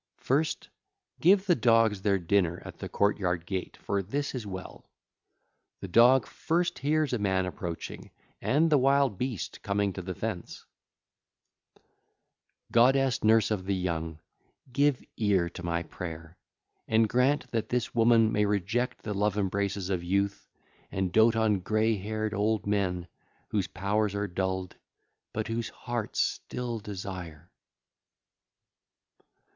[0.17, 0.69] First
[1.19, 4.89] give the dogs their dinner at the courtyard gate, for this is well.
[5.81, 8.09] The dog first hears a man approaching
[8.41, 10.65] and the wild beast coming to the fence.
[11.75, 11.83] XII.
[11.83, 11.83] (4 lines) (ll.
[11.83, 11.83] 1 4)
[12.95, 14.15] Goddess nurse of the young
[14.73, 16.35] 2605, give ear to my prayer,
[16.87, 20.47] and grant that this woman may reject the love embraces of youth
[20.91, 23.07] and dote on grey haired old men
[23.49, 24.77] whose powers are dulled,
[25.31, 27.51] but whose hearts still desire.
[27.51, 27.51] XIII.
[27.51, 29.39] (6 lines) (ll.